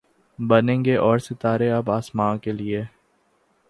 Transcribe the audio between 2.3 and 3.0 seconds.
کے لیے